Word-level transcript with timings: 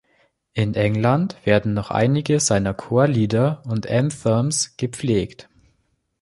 In 0.55 0.73
England 0.73 1.35
werden 1.45 1.75
noch 1.75 1.91
einige 1.91 2.39
seiner 2.39 2.73
Chorlieder 2.73 3.61
und 3.67 3.87
Anthems 3.87 4.75
gepflegt. 4.75 5.47